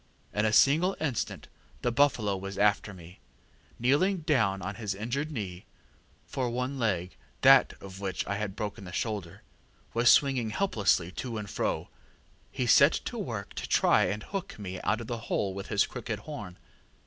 In 0.33 0.45
a 0.45 0.51
single 0.51 0.97
instant 0.99 1.47
the 1.83 1.91
buffalo 1.91 2.35
was 2.35 2.57
after 2.57 2.91
me. 2.91 3.19
Kneeling 3.77 4.21
down 4.21 4.59
on 4.63 4.73
his 4.73 4.95
uninjured 4.95 5.31
knee 5.31 5.67
for 6.25 6.49
one 6.49 6.79
leg, 6.79 7.15
that 7.41 7.73
of 7.79 7.99
which 7.99 8.25
I 8.25 8.37
had 8.37 8.55
broken 8.55 8.83
the 8.85 8.91
shoulder, 8.93 9.43
was 9.93 10.09
swinging 10.11 10.49
helplessly 10.49 11.11
to 11.11 11.37
and 11.37 11.47
fro 11.47 11.89
he 12.49 12.65
set 12.65 12.93
to 12.93 13.19
work 13.19 13.53
to 13.53 13.69
try 13.69 14.05
and 14.05 14.23
hook 14.23 14.57
me 14.57 14.81
out 14.81 15.01
of 15.01 15.05
the 15.05 15.19
hole 15.29 15.53
with 15.53 15.67
his 15.67 15.85
crooked 15.85 16.21
horn. 16.21 16.57